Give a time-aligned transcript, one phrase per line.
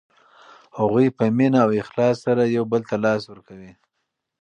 [0.77, 3.71] هغوی په مینه او اخلاص سره یو بل ته لاس ورکوي.